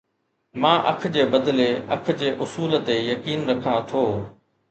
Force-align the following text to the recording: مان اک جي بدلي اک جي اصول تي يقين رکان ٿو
مان 0.61 0.77
اک 0.91 1.01
جي 1.15 1.23
بدلي 1.33 1.67
اک 1.97 2.05
جي 2.23 2.29
اصول 2.47 2.71
تي 2.87 2.95
يقين 3.11 3.39
رکان 3.51 3.77
ٿو 3.93 4.03